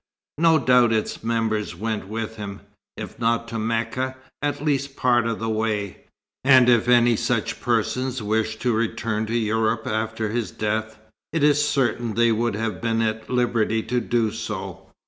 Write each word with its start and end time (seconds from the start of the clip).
"No 0.39 0.57
doubt 0.57 0.91
its 0.91 1.23
members 1.23 1.75
went 1.75 2.07
with 2.07 2.37
him, 2.37 2.61
if 2.97 3.19
not 3.19 3.47
to 3.49 3.59
Mecca, 3.59 4.15
at 4.41 4.65
least 4.65 4.93
a 4.93 4.93
part 4.95 5.27
of 5.27 5.37
the 5.37 5.47
way, 5.47 6.05
and 6.43 6.67
if 6.67 6.87
any 6.89 7.15
such 7.15 7.61
persons 7.61 8.19
wished 8.19 8.59
to 8.63 8.73
return 8.73 9.27
to 9.27 9.37
Europe 9.37 9.85
after 9.85 10.29
his 10.31 10.49
death, 10.49 10.97
it 11.31 11.43
is 11.43 11.63
certain 11.63 12.15
they 12.15 12.31
would 12.31 12.55
have 12.55 12.81
been 12.81 12.99
at 13.03 13.29
liberty 13.29 13.83
to 13.83 14.01
do 14.01 14.31
so. 14.31 14.89